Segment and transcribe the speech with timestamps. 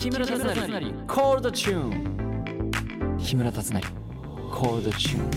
[0.00, 0.46] 木村達成。
[1.06, 3.80] Call the Tune 木村達成。
[4.50, 5.30] Call the Tune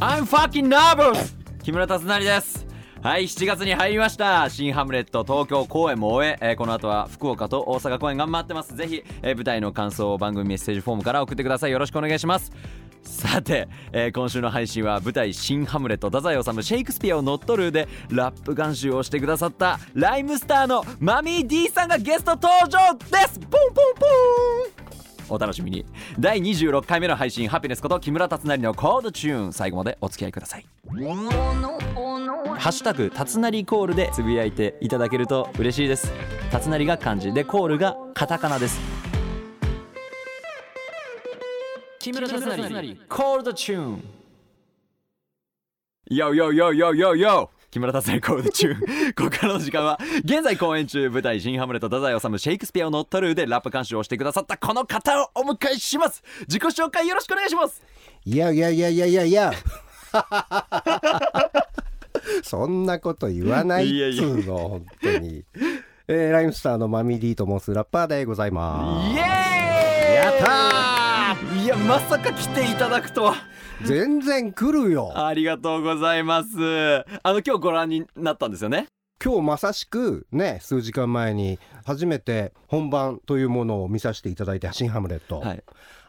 [0.00, 1.34] I'm fucking nervous!
[1.62, 2.66] 木村達成です。
[3.00, 4.50] はい7月に入りました。
[4.50, 8.76] 新ハムレット東京公演も終ええーこの後は福岡と大阪公演頑張ってます。
[8.76, 11.70] ぜひ、えー舞台の感想を番組メッセージフォームから送ってください。
[11.70, 12.52] よろしくお願いします
[13.02, 23.38] さて、えー今週の配信は舞台「新ハムレット太宰治シェイクスピアを乗っ取る」でラップ監修をしてくださったライムスターのマミー D さんがゲスト登場です！
[23.40, 25.32] ポンポンポン！
[25.32, 25.86] お楽しみに。
[26.18, 30.66] 第26回目の配信ハピネスこと木村達成の Call the Tune 最後までお付き合いください。
[30.88, 36.12] ハッシュタグ達成コールでつぶやいていただけると嬉しいです。
[36.50, 38.99] 達成が漢字でコールがカタカナです。
[42.00, 44.02] 木村達成コールドチューン
[46.10, 47.48] Yo yo yo yo yo yo.
[47.70, 56.22] 木村達成 Call the Tune ここからの時間は現在公演中舞台「新ハムレット太宰治シェイクスピアを乗っ取る」でラップ監修をしてくださったこの方をお迎えします。
[56.48, 57.82] 自己紹介よろしくお願いします。
[58.24, 59.52] いやいやいやいやいやいや。
[62.42, 65.44] そんなこと言わないっつうの本当に、
[66.08, 69.10] えーライムスターのマミリーと申すラッパーでございます。
[69.14, 70.14] イエーイ！
[70.16, 70.89] やったい
[71.70, 73.36] やまさか来ていただくとは。
[73.84, 75.12] 全然来るよ。
[75.14, 76.48] ありがとうございます。
[77.22, 78.88] あの今日ご覧になったんですよね？
[79.24, 85.62] 今日まさしくね数時間前に初めて本番というものを見させていただいて「新ハムレット」はい。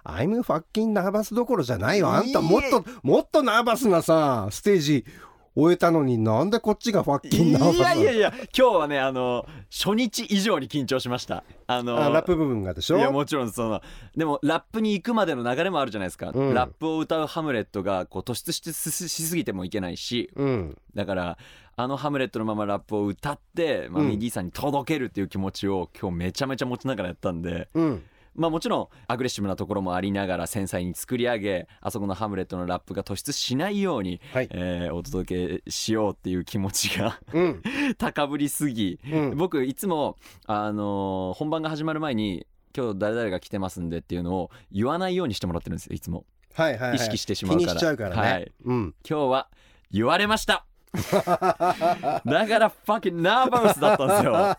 [0.03, 5.05] I'm fucking ナーバスどころじゃないよあんたもっともっとナーバスなさステージ
[5.55, 11.43] 終えたのになんでこっちが fucking nervous いやいやいや今日はねあの初日以上に緊張しました。
[11.67, 12.97] あのあラップ部分がでしょ？
[12.97, 13.81] いやもちろんその
[14.15, 16.53] でもラップに行くまでの流れもあるじゃないですか、うん。
[16.53, 20.31] ラップを歌うハムレットがこう突出してししすぎてもいけないし。
[20.35, 20.77] うん。
[20.95, 21.37] だから
[21.75, 24.09] あのハムレットのままラップを歌って、まあ、うん。
[24.09, 28.03] ミディさんに届けるっていう気持ちを今日めちゃめちゃ持ちながらやったんでうん
[28.35, 34.47] まあもちろんアグレッシブなところもありながら繊細に作り上げあそこのハムレットのラップが突出しないように、はい。
[34.51, 37.61] えーお届けしようっていう気持ちがうん。
[37.97, 39.37] 高ぶりすぎ、うん。
[39.37, 46.25] 僕いつも、あのー本番が始まる前に今日誰々が来てますんでっていうのを言わないようにしてもらってるんですよいつも。
[46.53, 47.67] はいはい、はい、意識してしまうから。
[47.69, 48.51] 気にしちゃうからね、はい。
[48.65, 48.95] うん。
[49.07, 49.49] 今日は
[49.91, 54.57] 言われましただから fucking nervous だったんですよ。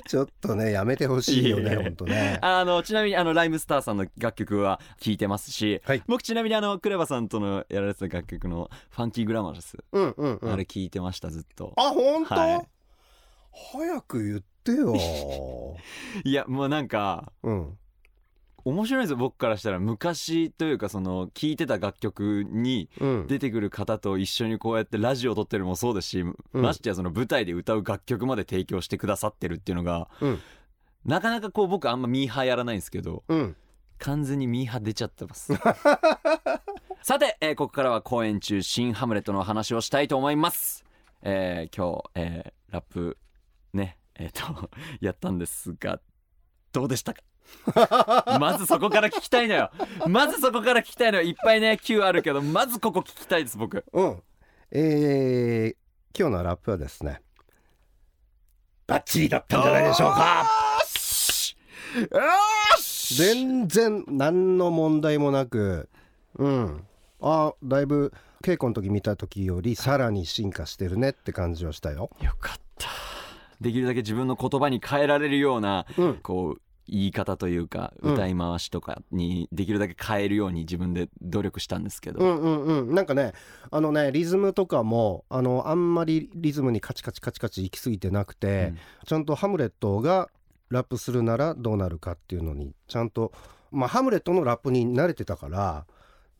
[0.08, 2.38] ちょっとねやめてほしいよね本当ね。
[2.40, 6.02] あのちなみにあのライムスターさんの楽曲は聴いてますし、はい。
[6.06, 10.52] 僕ちなみにあのクレバさんとのやられてた楽曲の「ファンキーグラマラス」うんうんうん。
[10.52, 11.74] あれ聴いてましたずっと。
[11.76, 12.68] あ本当、はい。
[13.74, 14.94] 早く言ってよ。
[16.24, 17.78] いやもうなんかうん
[18.64, 19.16] 面白いですよ。
[19.16, 23.26] 僕からしたら昔というかその聴いてた楽曲にうん。
[23.26, 26.36] 出てくる方と一緒にこうやってラジオを撮ってるのもそうですし、うん。
[26.52, 30.38] ましてやその舞台で歌う楽曲まで提供してくださってるっていうのが、うん。
[31.04, 33.56] なかなかこう僕あんまミーハーやらないんですけどうん。
[33.98, 35.52] 完全にミーハー出ちゃってます。
[37.02, 40.84] さて、えーここからは公演中新ハムレットのお話をしたいと思います、
[41.22, 43.18] えー今日、えーラップ
[43.72, 46.00] ねえっ、とやったんですが
[46.72, 47.22] どうでしたか？
[48.40, 49.70] まずそこから聞きたいのよ。
[50.08, 51.24] まずそこから聞きたいのよ。
[51.24, 53.84] いっぱいね Q あるけどまずここ聞きたいです僕。
[53.92, 54.22] うん。
[54.70, 57.20] えー、今日のラップはですね
[58.86, 60.46] バッチリだったんじゃないでしょうか。
[63.16, 65.88] 全然何の問題もなく
[66.36, 66.84] うん。
[67.20, 72.10] あだいぶ稽古の時見た時よりさらに進化してるねって感じはしたよ。
[72.20, 72.88] よかった。
[73.60, 76.14] できるだけ自分の言葉に変えられるようなうん。
[76.16, 78.14] こう言い方というかうん。
[78.14, 82.94] 歌い回しとかにできるだけ変えるように自分で努力したんですけど、うんうんうん。
[82.94, 83.32] なんかね
[83.70, 88.78] あのねリズムとかもあのあんまりリズムにカチカチカチカチ行き過ぎてなくて、うん。
[89.06, 90.28] ちゃんとハムレットが
[90.72, 93.32] ラップするならどうなるかっていうのにちゃんと
[93.70, 95.84] まあハムレットのラップに慣れてたから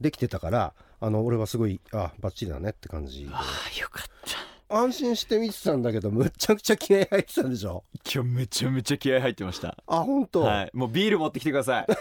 [0.00, 3.44] できてたからあの俺はすごいあバッチリだねって感じあ
[3.80, 7.84] よかった安心して見てたんだけどむっちゃくちゃ気合入ってたんでしょ？
[8.10, 9.76] 今日めちゃめちゃ気合入ってました。
[9.86, 10.70] あ本当、はい。
[10.72, 11.86] もうビール持ってきてください。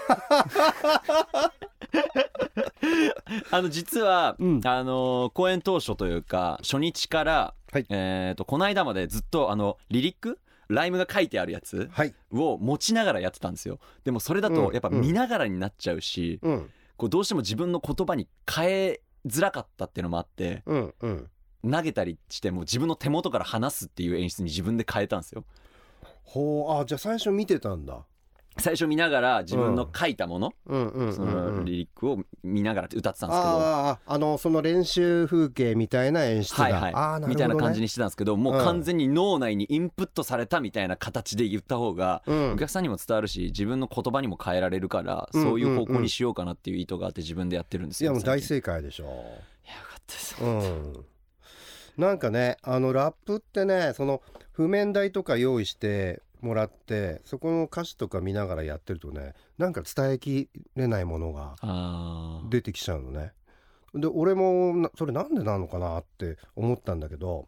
[3.51, 4.61] あの実は、うん。
[4.65, 7.85] あの公演当初というか初日から、はい。
[7.89, 10.39] えー、とこの間までずっとあのリリック？
[10.69, 11.89] ライムが書いてあるやつ？
[11.91, 12.13] はい。
[12.31, 13.79] を持ちながらやってたんですよ。
[14.05, 14.55] でもそれだうん。
[14.55, 16.69] とやっぱ見ながらになっちゃうし、うん。
[16.97, 20.93] こうどうしても自分の言葉に変えづらかったっていうのもあってうん。
[21.01, 21.29] うん
[21.69, 25.43] 投げたりしても自分の手元から離すっていう演出に自分で変えたんですよ。
[26.23, 28.05] ほうあじゃあ最初見てたんだ。
[28.57, 30.87] 最初見ながら自分の書いたもの、うん。
[30.87, 36.93] うんうんそのリリックを見ながら歌ってたんですけど、あのその練習風景みたいな演出が、はいはい。
[36.93, 37.27] あーなね。
[37.27, 42.51] みたいな感じにしてたんですけどもう完全に脳内にインプットされたみたいな形で言った方がうん。
[42.53, 49.05] お客さんにも伝わるし自分の言葉にも変えられるからうんそういう方向にしようかなっていう意図があって自分でやってるんですよいやもう大正解でしょ。
[49.05, 49.17] よか
[49.97, 50.35] ったです。
[50.43, 51.05] うん
[51.97, 54.21] なんかねあのラップってねその
[54.51, 61.55] 譜面台とか用意してもらってそこの歌詞とか見ながらやってるとねなんか伝えきれないものが
[62.49, 63.33] 出てきちゃうのね。
[63.93, 67.47] で俺もなそれなんでなのかなって思ったんだけど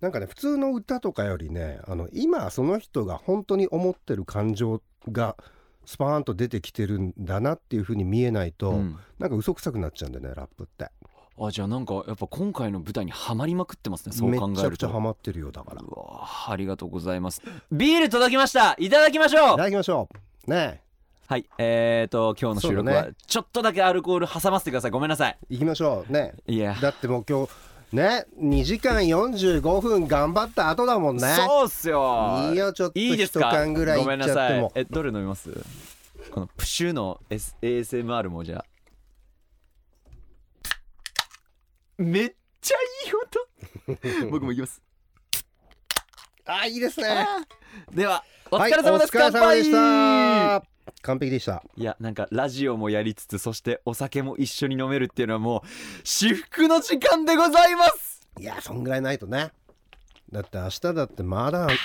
[0.00, 5.36] なんかね普通の歌とかよりねあの今その人が本当に思ってる感情が
[5.86, 8.98] スパーンと出てきてるんだなっていう風に見えないと、うん。
[9.18, 10.90] なんか嘘くさくなっちゃうんだよねラップって
[11.40, 15.82] あじゃあなんかやっぱ今回の舞台にはまりまくってますねそうめ考えるとちゃくちゃハマってるよだから。
[15.82, 17.42] うわーありがとうございます。
[17.72, 18.76] ビール届きました。
[18.78, 19.54] いただきましょう。
[19.54, 20.08] いただきましょ
[20.46, 20.50] う。
[20.50, 20.80] ね
[21.26, 24.90] はいえーと今日の収録はちょっとだけアルコール挟ませてください。
[24.92, 25.38] ごめんなさい。
[25.50, 26.12] 行きましょう。
[26.12, 26.76] ねいや。
[26.80, 31.34] だってもう今日ね2時間45分頑張った後だもんね。
[31.34, 32.50] そうっすよ。
[32.52, 33.50] いいよちょっと一いいですか？
[33.50, 34.68] 缶ぐらいいごめんなさっちゃっても。
[34.68, 34.70] い。
[34.76, 35.50] えどれ飲みます？
[36.30, 38.64] このプシュの、S、ASMR もじゃあ
[41.98, 42.76] めっちゃ
[43.06, 43.12] いい
[44.22, 44.28] 音。
[44.30, 44.82] 僕もいきます。
[46.46, 47.26] あいいですね。
[47.92, 50.62] ではおはい疲れ様です、お疲れ様でした。
[51.02, 51.62] 完璧でした。
[51.76, 55.68] いやなんかラジオもやりつつそしてお酒も一緒に飲めるっていうのはもう
[56.06, 58.28] 至福の時間でございます。
[58.38, 59.52] いやそんぐらいないとね。
[60.32, 61.68] だって明日だってまだうん？
[61.70, 61.76] 明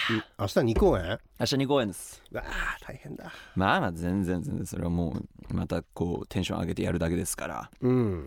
[0.47, 2.21] 日2公演明日2公演です。
[2.31, 3.31] うわあ大変だ。
[3.55, 4.65] まあまあ全然全然。
[4.65, 5.15] それはも
[5.51, 7.71] うまたこうテンション上げてやるだけですから。
[7.81, 8.25] うん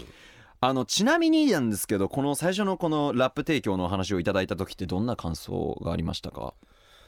[0.64, 6.54] あのちなみになんですけどこの最初のこのラップ提供のお話をいただいた時ってどんな感想がありましたか？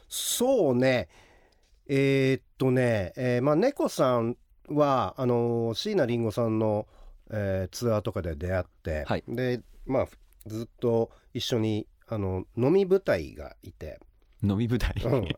[0.08, 1.08] そうね。
[1.86, 4.36] えーっとね、えーまあ猫さん
[4.70, 6.88] はあのー椎名林檎さんの、
[7.30, 9.24] えーツアーとかで出会って、はい。
[9.28, 10.06] でまあ
[10.46, 14.00] ずっと一緒にあの飲み舞台がいて、
[14.42, 15.28] 飲み舞台、うん、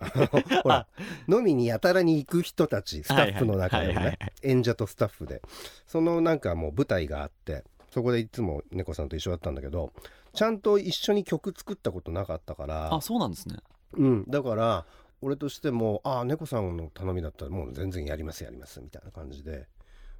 [0.62, 0.86] ほら
[1.28, 5.42] 飲みにやたらに行く人たちスタッフの中でもね演者とスタッフで。
[5.86, 9.92] そのなんかもう舞台があってそこでいつも猫さんと一緒だったんだけど
[10.32, 13.56] ちゃんと一緒に曲作ったことなかったからあそうなんですね。
[13.94, 14.86] うん、だから
[15.22, 19.66] 俺としても「ああ猫さんの頼みだったらもう全然やりますやります」みたいな感じで、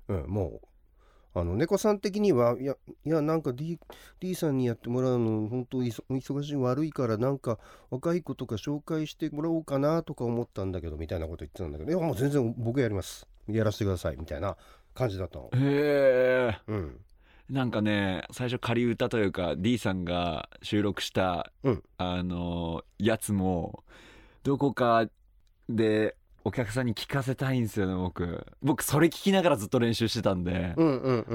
[0.09, 3.79] うん、もうあの猫さん的にはいやいやなんか D,
[4.21, 7.59] D さんにやってもらうの本当いそ忙しい悪いからなんか
[7.91, 13.29] 若い子とか紹介してもらおうかなとか思ったんだけどみたいなこと言ってたんだけど「いやもう全然僕やります。
[13.49, 14.57] やらせてください」みたいな
[14.95, 15.51] 感じだったの。
[15.53, 17.01] へえうん
[17.49, 21.83] なんかね最初仮歌というか D さんが収録した、うん。
[21.99, 23.85] あのやつも
[24.43, 25.07] どこか
[25.69, 28.47] でお客さんに聞かせたいんですよね僕。
[28.63, 30.75] 僕それ聞きながらずっと練習してたんで、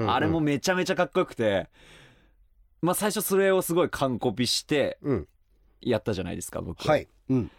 [0.06, 1.68] あれもめちゃめちゃかっこよくて
[2.80, 5.28] まあ最初それをすごい完コピしてうん。
[5.84, 6.86] やったじゃないですか僕。
[6.86, 7.50] はい、うん、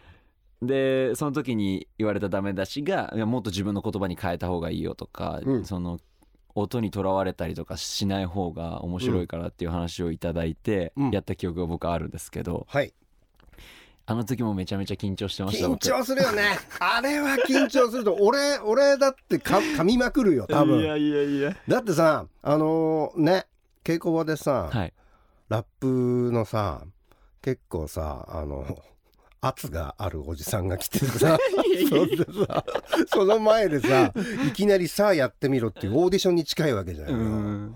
[0.62, 5.64] でその時に言われたダメ出しがいやもっと自分の言葉に変えた方がいいよとか、うん。
[5.64, 5.98] その
[6.54, 11.10] 音にとらわれたりとかしない方が面白いからっていう話をいただいて、うん。
[11.10, 12.92] やった記憶が僕あるんですけどはい。
[14.06, 16.58] あの時もめちゃめちゃ緊張してました緊僕張するよね。
[16.78, 20.80] あれは緊張すると俺俺だってか噛みまくるよ多分。
[20.80, 21.56] いやいやいや。
[21.66, 23.46] だってさあのーね
[23.82, 24.92] 稽古場でさ、はい。
[25.48, 26.82] ラップのさ
[27.42, 28.78] 結構さあの
[29.46, 31.38] 圧があるおじさんが来てさ。
[33.08, 34.12] その前でさ
[34.48, 37.72] いきなりさあやってみろっていうオーディションに近いわけじゃなうい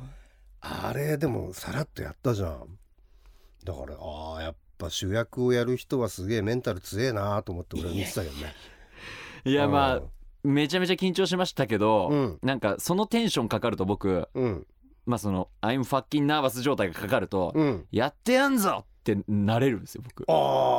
[0.60, 2.78] あれでもさらっとやったじゃん。
[3.64, 8.54] だからああやっぱ主役をやる人はすげえメンタル強えなと思って俺は見てたけどね。
[9.44, 10.02] いやまあ
[10.44, 12.38] めちゃめちゃ緊張しましたけど、うん。
[12.42, 14.66] なんかそのテンションかかると僕うん。
[15.06, 17.86] まあその「I'm fucking nervous」状態がかかると、うん。
[17.90, 20.24] やってやんぞってなれるんですよ僕。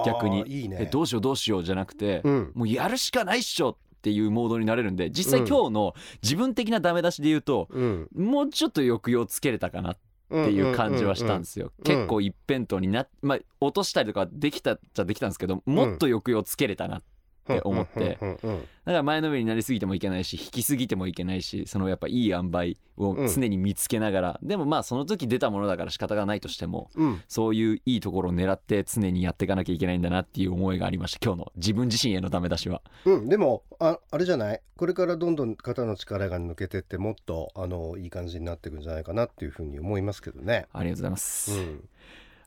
[0.06, 0.44] 逆に。
[0.48, 0.78] いいね。
[0.82, 2.52] えどうしようどうしようじゃなくて、うん。
[2.54, 5.48] もうやるしかないっしょっていうモードになれるんで実際うん。
[5.48, 8.08] 今日の自分的なダメ出しで言うと、うん。
[8.16, 9.98] もうちょっと抑揚つけれたかなっ
[10.30, 17.19] ていう感じはしたんですよ、うん結構一辺倒になまあ落としたりとかできたっちゃできたんですけどもっと抑揚つけれたなって思
[17.58, 27.22] ってうんうんうんだから前のめりになりすぎてもいけないし引きすぎてもいけないしそのやっぱいい塩梅を常に見つけながら、でもまあその時出たものだから仕方がないとしてもうん。
[27.28, 31.20] そういういいところを狙って常にやっていかなきゃいけないんだなっていう思いがありました。
[31.24, 32.82] 今日の自分自身へのダメ出しは。
[33.06, 34.62] うん、でもああれじゃない？
[34.76, 40.68] これからどんどん肩の力が抜けてってもっとあのいい感じになっていくんじゃないかなっていうふうに思いますけどね。
[40.74, 41.90] ありがとうございます、うん。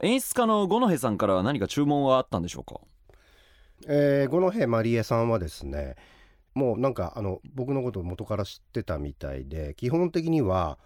[0.01, 2.81] 演出家の五戸さんからは何か注文はあったんでしょうか？
[3.87, 5.97] えー、五戸まりえさんはですね
[6.55, 10.79] もうなんかあの僕のことを元から知ってたみたいで基本的には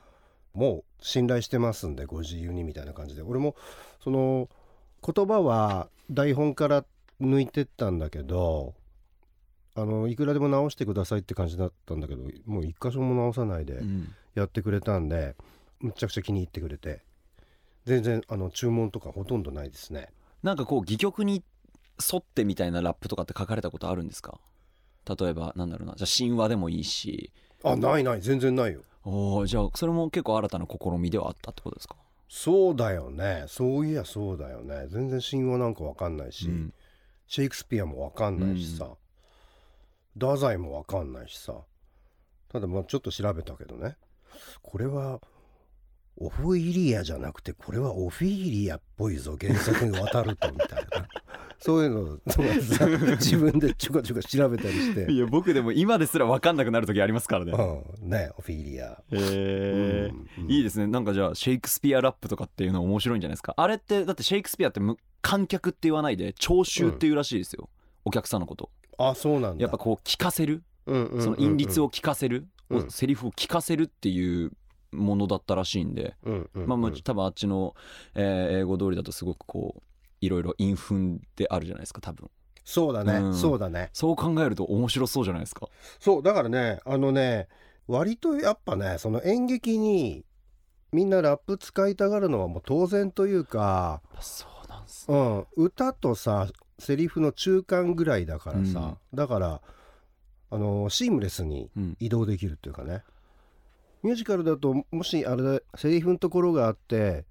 [0.54, 3.22] もう信頼してますんでご自由にみたいな感じで。
[3.22, 3.56] 俺も
[4.02, 4.48] その
[5.06, 6.84] 言葉は台本から
[7.20, 8.74] 抜いてったんだけど
[9.74, 14.08] あのいくらでも直してくださいって感じだったんだけどもう一箇所も直さないでうん。
[14.34, 15.34] やってくれたんで
[15.80, 17.00] むちゃくちゃ気に入ってくれて。
[17.86, 20.08] 全然あの注文とかほとんどないですね。
[20.42, 21.42] なんかこう戯曲に
[22.00, 24.40] 沿ってみたいなラップとかって書かれたことあるんですか？
[25.18, 25.94] 例えばなんだろうな。
[25.96, 27.32] じゃあ神話でもいいし。
[27.62, 28.20] あないない。
[28.20, 28.82] 全然ないよ。
[29.04, 31.96] おーじゃあそれも結構新たな試みではあったってことですか？
[32.28, 33.44] そうだよね。
[33.46, 34.88] そういやそうだよね。
[34.88, 36.74] 全然神話なんかわかんないし、うん。
[37.28, 38.90] シェイクスピアもわかんないしさ、
[40.14, 41.54] 太宰もわかんないしさ。
[42.48, 43.96] ただまあちょっと調べたけどね。
[44.62, 45.20] これは
[46.16, 49.36] オフイリアじゃなくてこれはオフィリアっぽいぞ。
[49.40, 51.08] 原作に渡るとみたいな
[51.58, 52.18] そういうの
[53.16, 55.10] 自分でちょこちょこ調べたりして。
[55.10, 57.52] いや僕でも今ですら分かんなくなる時ありますからね。
[57.52, 60.10] うん、ねオフィリア、へえ。
[60.12, 60.50] うんうん。
[60.50, 60.86] いいですね。
[60.86, 63.54] なんかじゃあシェイクスピアラップとかっていうの面白いんじゃないですか？
[63.56, 67.68] あれってだってシェイクスピアってむ観客って言わないで聴衆っていうらしいですよ、
[68.04, 68.70] お客さんのこと。
[68.98, 69.62] あそうなんだ。
[69.62, 70.62] やっぱこう聞かせる。
[70.86, 71.22] うんうんうんうん。
[71.22, 72.90] その韻律を聞かせる、うん。
[72.90, 74.52] セリフを聞かせるっていう
[74.92, 76.68] ものだったらしいんで、うんうんうん。
[76.68, 77.74] まあもち多分あっちの、
[78.14, 79.82] えー英語通りだとすごくこう
[80.20, 82.30] いろいろ韻踏んであるじゃないですか多分。
[82.64, 83.34] そうだね、うん。
[83.34, 83.90] そうだね。
[83.92, 85.68] そう考えると面白そうじゃないですか。
[86.00, 87.48] そうだからねあのね
[87.86, 90.24] 割とやっぱねその演劇に
[90.92, 99.60] みんなラップ使いたがるのはもう当然というか、そうなんですうん、歌とさセリフの中間ぐらいだからさ、だから
[100.50, 101.96] あのシームレスにうん。
[102.00, 103.02] 移動できるっていうかね。
[104.02, 107.24] ミュージカルだともしあれだセリフのところがあって、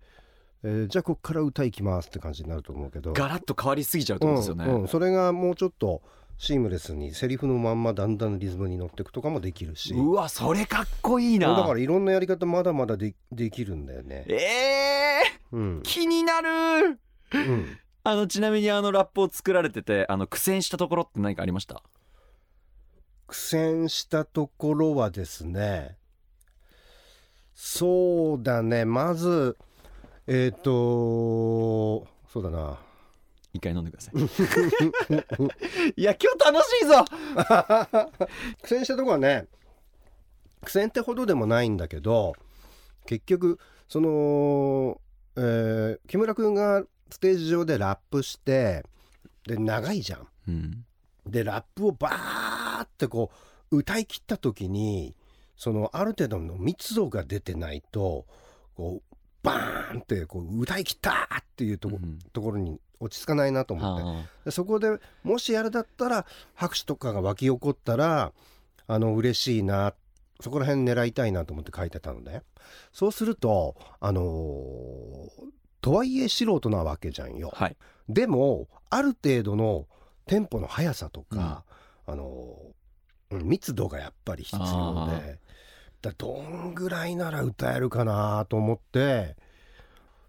[0.67, 3.13] えーじゃあこっから歌いきますって感じになると思うけど。
[3.13, 6.01] ガラッと変わりすぎちゃうってことですよね、うんうん、それがもうちょっと
[6.38, 9.93] シームレスにセリフのまんまだんだんリズムに乗っていくとかもできるし。
[9.93, 11.55] うわそれかっこいいな。
[11.55, 14.25] だからいろんなやり方まだまだでできるんだよね。
[14.27, 15.81] えー、うん。
[15.84, 17.00] 気になる。
[17.34, 21.84] うん、あのちなみにあのラップを作られててあの苦戦したところって何かありました？
[23.27, 25.98] 苦戦したところはですね。
[27.53, 28.84] そうだね。
[28.84, 29.57] まず
[30.27, 32.79] えっ、とそうだな。
[33.53, 34.17] 一回飲んでください。
[35.96, 37.05] いや今日楽しいぞ。
[38.62, 39.48] 苦戦したとこはね
[40.62, 42.34] 苦戦ってほどでもないんだけど
[43.05, 45.00] 結局その、
[45.38, 48.84] えー木村君がステージ上でラップして
[49.48, 50.27] で長いじゃん。
[50.50, 50.86] うん。
[51.25, 53.32] でラップをバーってこ
[53.72, 55.15] う歌い切った時に
[55.55, 58.25] そのある程度の密度が出てないと
[58.75, 59.14] こう
[59.45, 62.19] バーンってこう歌い切ったっていうとこ,、うん。
[62.33, 64.51] ところに落ち着かないなと思って。
[64.51, 68.33] そこでもしあれだったら拍手とかが湧き起こったら
[68.87, 69.93] あの嬉しいな
[70.41, 72.41] そこら辺狙いたいなと思って書いてたのね。
[72.91, 75.29] そうするとあのー
[75.81, 77.51] とはいえ素人なわけじゃんよ。
[77.55, 77.77] あ、はい。
[78.09, 79.85] でもある程度の
[80.25, 81.63] テンポの速さとか、
[82.07, 82.57] あの
[83.29, 85.39] うん密度がやっぱり必要あで
[86.05, 89.35] だどんぐらいなら歌えるかなと思って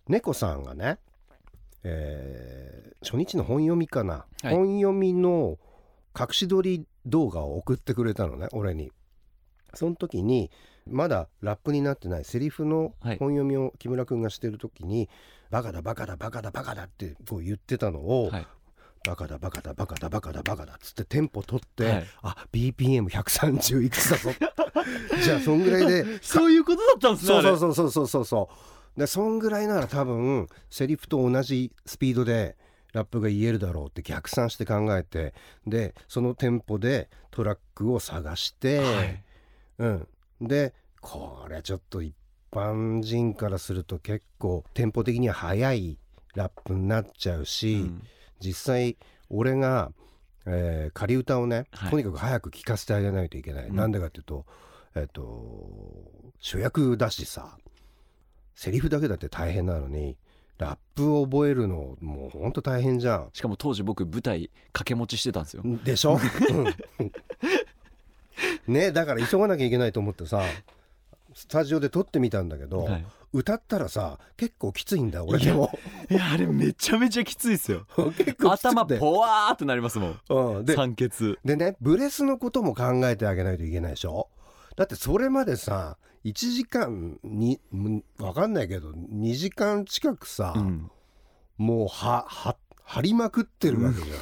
[0.08, 0.98] 猫さんがね、
[1.84, 4.54] えー初日の本読みかな、はい。
[4.54, 5.58] 本読みの
[6.18, 8.90] 隠し撮り動画を送ってくれたのね俺に。
[9.74, 10.50] その時に
[10.90, 13.18] まだラップになってないセリフのはい。
[13.18, 15.08] 本読みを木村君がしてる時に
[15.50, 18.46] 「バカだバカだバカだバカだ」ってこう言ってたのをはい
[19.06, 24.30] 「バカだバカだバカだバカだバカだ」っつってテンポ取ってはい「あ BPM130 いくつだぞ」
[25.22, 28.50] じゃあそんぐらいで そういうことだったんですねそうそうそうそうそうそ
[28.96, 29.00] う。
[29.00, 32.56] でそんぐらいなら多分セリフと同じスピードで
[32.94, 35.34] ラップが言えるだろうって逆算して考えて
[35.66, 39.22] でそのテンポでトラックを探して、はい。
[39.78, 40.08] うん、
[40.40, 40.72] で
[41.02, 42.14] これちょっと一
[42.50, 45.98] 般人からすると結構テンポ的には速い
[46.34, 48.02] ラップになっちゃうし、うん
[48.40, 48.96] 実際
[49.28, 49.92] 俺が、
[50.46, 51.90] えー仮歌をね、はい。
[51.90, 53.76] とにかく早く聴かせてあげないといけない、うん。
[53.76, 54.46] なんでかっていうと
[54.94, 57.58] えっ、と主役だしさ
[58.54, 60.16] セリフだけだって大変なのに
[60.58, 63.28] ラップを覚えるのもうほんと大変じゃん。
[63.34, 65.62] しかも当時僕舞台掛け持ちしてたんですよ。
[65.84, 66.20] でしょ、う
[66.62, 67.12] ん。
[68.72, 70.42] ねだから急がなきゃいけないと思ってさ
[71.36, 73.06] スタジオで撮ってみたんだけど、はい。
[73.34, 75.70] 歌ったらさ結構きついんだよ俺でも。
[76.08, 77.86] いやあれめちゃめちゃきついですよ。
[78.16, 80.20] 結構頭ポワーってなりますもん。
[80.30, 81.38] うん、で酸欠。
[81.44, 84.30] でねブレスのことも考えてあげないといけないでしょ？
[84.76, 90.90] だってそれまでさ1時間にんわかんないけど2時間近くさ、うん。
[91.58, 94.18] もうはは張りまくってるわけじゃん。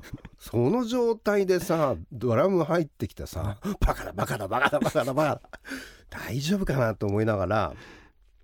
[0.38, 5.40] その状態でさドラム入ってきてさ「バカだバカだバカだバカだバカだ」
[6.10, 7.74] 大丈夫かなと思いながら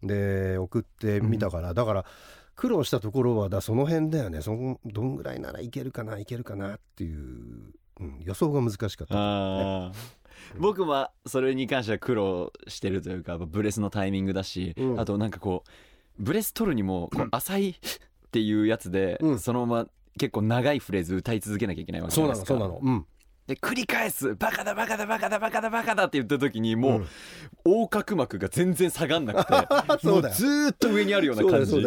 [0.03, 2.05] で送ってみたから、だから
[2.57, 4.43] 苦労したところはだその辺だよね。
[4.43, 9.95] そのどんぐらいならいけるかないけるかなっていう、うん、予想が難しかった、あー。
[10.59, 15.01] 僕はそれに関しては苦労してるというかブレスのタイミングだし、うん。
[15.01, 17.75] あとなんかこうブレス取るにもこう 浅いっ
[18.31, 19.39] ていうやつで、うん。
[19.39, 19.87] そのまま
[20.19, 22.55] 結構長いフレーズ歌い続けなきゃいけないわけじそうゃなですか。
[22.55, 22.97] ないのそうなの。
[22.97, 23.07] うん
[23.51, 27.07] で繰り返す「バカだバカだバカだバカだバカだ」って言った時にもう、うん
[27.67, 29.53] 横隔膜が全然下がんなくて
[30.03, 31.73] そうずーっと上にあるような感じ。
[31.79, 31.87] で、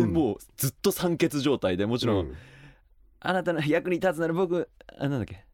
[0.00, 0.12] うん。
[0.12, 2.34] もうずっと酸欠状態でもちろん、うん。
[3.20, 5.44] あなたの役に立つなら僕あなんだっけ？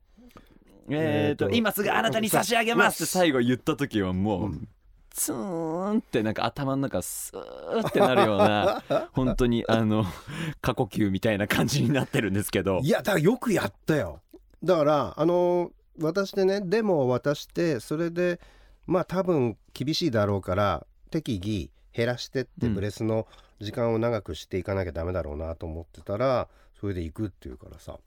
[0.89, 4.69] えーと、えーと今すぐあなたに差し上げますって最後言った時はもう、うん。
[5.11, 10.07] ツーンってなんか頭の中スーってなるような 本当にあの
[10.63, 12.81] 過呼吸みたいな感じになってるんですけど。
[12.83, 14.23] いやだからよくやったよ
[14.63, 18.41] だからあの渡してねデモを渡してそれで
[18.87, 22.75] まあ多分厳しいだろうから適宜減らしてってうん。
[22.75, 23.27] ブレスの
[23.61, 26.49] 時間を長くしていかなきゃダメだろうなと思ってたら
[26.81, 27.99] それで行くっていうからさ、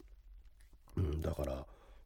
[0.95, 1.65] うん、だから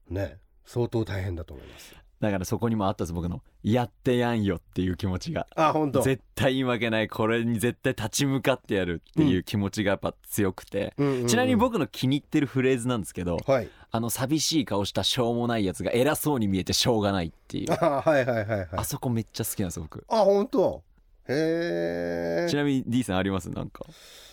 [0.09, 5.47] ね相当大変だと思いますだからそこにもあったんです僕の「やってやんよ」っていう気持ちが。
[5.55, 6.01] あ本当。
[6.01, 7.09] 絶対に負けない。
[7.09, 11.27] これに絶対立ち向かってやるっていう気持ちがやっぱ強くて、うんうんうん。
[11.27, 17.73] ちなみに僕の気に入ってるフレーズなんですけど、はいあの寂しい顔したしょうもないやつが偉そうに見えてしょうがないっていう。
[17.79, 18.67] あはいはいはいはい。
[18.75, 20.03] あそこめっちゃ好きなんですよ僕。
[20.09, 20.83] あ本当？
[21.27, 23.49] へえちなみに D さんあります？
[23.49, 23.85] なんか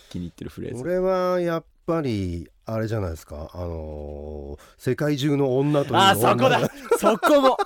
[0.09, 0.81] 気に入ってるフレーズ。
[0.83, 3.49] 俺はやっぱりあれじゃないですか？
[3.53, 6.59] あのー世界中の女という女あそこだ！
[6.99, 7.57] そこも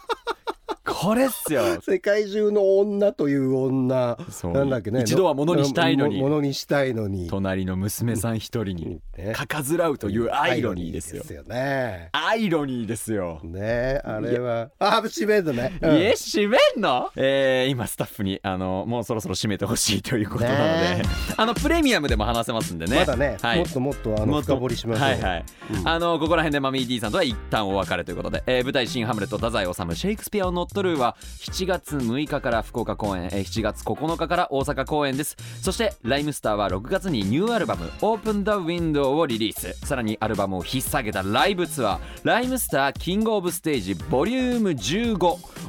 [1.00, 1.80] これっすよ。
[1.88, 4.18] 世界中の女という女。
[4.32, 4.54] そう。
[4.54, 5.02] なんだっけね。
[5.02, 6.20] 一度はものにしたいのに。
[6.20, 7.30] ものにしたいのに。
[7.30, 9.34] 隣の娘さん一人にね。
[9.34, 11.22] かかずらうというアイロニーですよ。
[11.22, 12.10] ですよね。
[12.14, 13.40] アイロニーですよ。
[13.44, 14.02] ね。
[14.04, 14.72] あれは。
[14.80, 17.12] あ閉めるね、うえ閉めんの？
[17.16, 21.02] えー、今スタッフにあのもうそろそろ閉めてほしいということなので、ね。
[21.38, 22.98] あのプレミアムでも話せますんでね。
[22.98, 23.60] まだね、はい。
[23.60, 24.56] もっともっとあのもっと。
[24.56, 25.46] 深掘りしましょうはいはい、
[25.80, 25.88] うん。
[25.88, 35.36] あのここら辺でマミー D さんとは一旦お別れということで、えー舞台「新ハムレット太宰治シェイクスピアを乗っ取る」は7月6日から福岡公演、えー7月9日から大阪公演です。
[35.62, 39.74] そしてライムスターは6月にニューアルバム「Open the Window」をリリース。
[39.86, 45.18] さらにアルバムを引っ提げたライブツアー「ライムスターキングオブステージボリューム15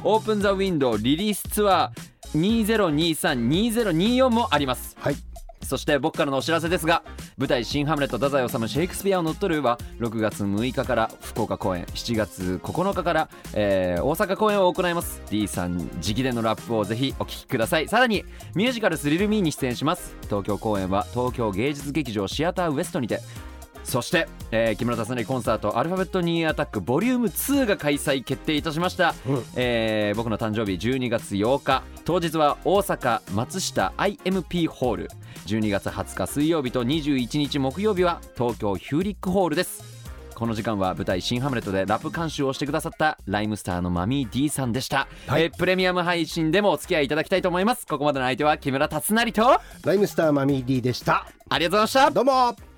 [0.03, 4.95] Open the Window リリースツアー2023-2024もあります。
[4.99, 5.28] はい。
[5.69, 7.03] そして僕からのお知らせですが
[7.37, 15.21] 舞台「新ハムレット太宰治シェイクスピアを乗っ取る」は6月6日から福岡公演7月9日から、えー大阪公演を行います。
[15.29, 17.87] D さん直伝のラップをぜひお聴きください。
[17.87, 20.15] さらにミュージカル「スリルミー」に出演します。
[20.23, 23.21] 東京公演は東京芸術劇場シアターウエストにて。
[23.83, 29.43] そして、えー木村達成コンサートアルファベットニーアタックボリューム2が開催決定いたしました、うん。
[29.55, 31.83] えー僕の誕生日12月8日。
[32.05, 35.09] 当日は大阪松下 IMP ホール
[35.49, 39.83] 12月20日水曜日と21日木曜日は東京ヒューリックホールです。
[40.35, 45.43] この時間は舞台「新ハムレット」でラップ監修をしてくださったライムスターのマミー D さんでした、はい。
[45.43, 47.87] えープレミアム配信でもお付き合いいただきたいと思います。
[47.87, 51.25] ここまでの相手は木村達成とライムスターマミー D でした。
[51.49, 52.11] ありがとうございました。
[52.11, 52.68] どうも